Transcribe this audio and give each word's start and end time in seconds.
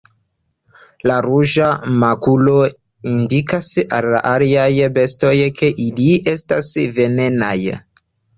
La 1.09 1.17
ruĝa 1.25 1.67
makulo 2.03 2.55
indikas 3.11 3.69
al 3.99 4.09
aliaj 4.31 4.67
bestoj 4.97 5.35
ke 5.61 5.71
ili 5.85 6.09
estas 6.35 6.73
venenaj. 6.99 7.57